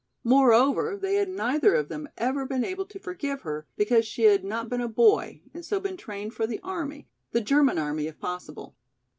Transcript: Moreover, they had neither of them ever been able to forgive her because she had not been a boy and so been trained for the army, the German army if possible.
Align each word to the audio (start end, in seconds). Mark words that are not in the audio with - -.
Moreover, 0.23 0.97
they 0.97 1.13
had 1.17 1.29
neither 1.29 1.75
of 1.75 1.87
them 1.87 2.09
ever 2.17 2.43
been 2.43 2.63
able 2.65 2.85
to 2.87 2.97
forgive 2.97 3.41
her 3.43 3.67
because 3.77 4.03
she 4.03 4.23
had 4.23 4.43
not 4.43 4.67
been 4.67 4.81
a 4.81 4.87
boy 4.87 5.41
and 5.53 5.63
so 5.63 5.79
been 5.79 5.95
trained 5.95 6.33
for 6.33 6.47
the 6.47 6.59
army, 6.63 7.07
the 7.33 7.41
German 7.41 7.77
army 7.77 8.07
if 8.07 8.17
possible. 8.19 8.75